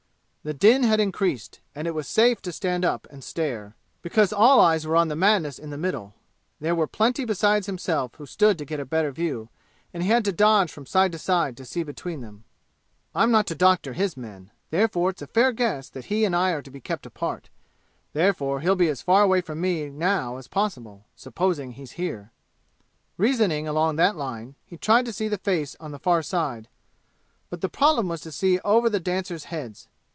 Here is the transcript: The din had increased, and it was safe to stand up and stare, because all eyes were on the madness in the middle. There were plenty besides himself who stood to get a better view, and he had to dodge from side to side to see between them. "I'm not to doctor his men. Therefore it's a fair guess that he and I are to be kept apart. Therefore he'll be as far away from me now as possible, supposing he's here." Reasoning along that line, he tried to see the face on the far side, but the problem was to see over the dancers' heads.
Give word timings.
The 0.43 0.55
din 0.55 0.81
had 0.81 0.99
increased, 0.99 1.59
and 1.75 1.87
it 1.87 1.93
was 1.93 2.07
safe 2.07 2.41
to 2.41 2.51
stand 2.51 2.83
up 2.83 3.05
and 3.11 3.23
stare, 3.23 3.75
because 4.01 4.33
all 4.33 4.59
eyes 4.59 4.87
were 4.87 4.95
on 4.95 5.07
the 5.07 5.15
madness 5.15 5.59
in 5.59 5.69
the 5.69 5.77
middle. 5.77 6.15
There 6.59 6.73
were 6.73 6.87
plenty 6.87 7.25
besides 7.25 7.67
himself 7.67 8.15
who 8.15 8.25
stood 8.25 8.57
to 8.57 8.65
get 8.65 8.79
a 8.79 8.83
better 8.85 9.11
view, 9.11 9.49
and 9.93 10.01
he 10.01 10.09
had 10.09 10.25
to 10.25 10.31
dodge 10.31 10.71
from 10.71 10.87
side 10.87 11.11
to 11.11 11.19
side 11.19 11.55
to 11.57 11.63
see 11.65 11.83
between 11.83 12.21
them. 12.21 12.43
"I'm 13.13 13.29
not 13.29 13.45
to 13.49 13.53
doctor 13.53 13.93
his 13.93 14.17
men. 14.17 14.49
Therefore 14.71 15.11
it's 15.11 15.21
a 15.21 15.27
fair 15.27 15.51
guess 15.51 15.89
that 15.89 16.05
he 16.05 16.25
and 16.25 16.35
I 16.35 16.53
are 16.53 16.63
to 16.63 16.71
be 16.71 16.81
kept 16.81 17.05
apart. 17.05 17.51
Therefore 18.13 18.61
he'll 18.61 18.73
be 18.75 18.89
as 18.89 19.03
far 19.03 19.21
away 19.21 19.41
from 19.41 19.61
me 19.61 19.91
now 19.91 20.37
as 20.37 20.47
possible, 20.47 21.05
supposing 21.15 21.73
he's 21.73 21.91
here." 22.01 22.31
Reasoning 23.15 23.67
along 23.67 23.97
that 23.97 24.15
line, 24.15 24.55
he 24.65 24.75
tried 24.75 25.05
to 25.05 25.13
see 25.13 25.27
the 25.27 25.37
face 25.37 25.75
on 25.79 25.91
the 25.91 25.99
far 25.99 26.23
side, 26.23 26.67
but 27.51 27.61
the 27.61 27.69
problem 27.69 28.07
was 28.09 28.21
to 28.21 28.31
see 28.31 28.57
over 28.61 28.89
the 28.89 28.99
dancers' 28.99 29.43
heads. 29.53 29.87